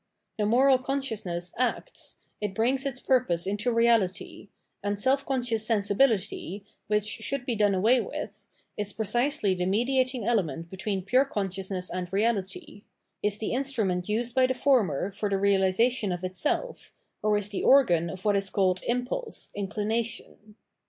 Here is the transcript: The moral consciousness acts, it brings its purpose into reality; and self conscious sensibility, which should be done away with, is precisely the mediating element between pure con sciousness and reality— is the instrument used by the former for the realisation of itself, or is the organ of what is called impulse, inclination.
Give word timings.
The 0.39 0.47
moral 0.47 0.79
consciousness 0.79 1.53
acts, 1.59 2.17
it 2.41 2.55
brings 2.55 2.87
its 2.87 2.99
purpose 2.99 3.45
into 3.45 3.71
reality; 3.71 4.49
and 4.81 4.99
self 4.99 5.23
conscious 5.27 5.63
sensibility, 5.63 6.65
which 6.87 7.05
should 7.05 7.45
be 7.45 7.53
done 7.53 7.75
away 7.75 8.01
with, 8.01 8.47
is 8.77 8.93
precisely 8.93 9.53
the 9.53 9.67
mediating 9.67 10.25
element 10.25 10.71
between 10.71 11.03
pure 11.03 11.25
con 11.25 11.49
sciousness 11.49 11.91
and 11.93 12.11
reality— 12.11 12.81
is 13.21 13.37
the 13.37 13.53
instrument 13.53 14.09
used 14.09 14.33
by 14.33 14.47
the 14.47 14.55
former 14.55 15.11
for 15.11 15.29
the 15.29 15.37
realisation 15.37 16.11
of 16.11 16.23
itself, 16.23 16.95
or 17.21 17.37
is 17.37 17.49
the 17.49 17.61
organ 17.61 18.09
of 18.09 18.25
what 18.25 18.35
is 18.35 18.49
called 18.49 18.81
impulse, 18.87 19.51
inclination. 19.53 20.55